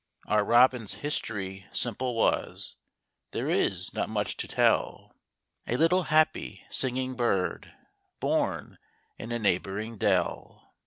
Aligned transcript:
Our 0.25 0.43
Robin's 0.43 0.95
history 1.05 1.67
simple 1.73 2.15
was, 2.15 2.75
There 3.33 3.51
is 3.51 3.93
not 3.93 4.09
much 4.09 4.35
to 4.37 4.47
tell,— 4.47 5.15
A 5.71 5.77
little 5.77 6.05
happy 6.05 6.63
singing 6.71 7.13
bird, 7.13 7.71
Born 8.19 8.79
in 9.19 9.31
a 9.31 9.37
neighboring 9.37 9.99
dell. 9.99 10.73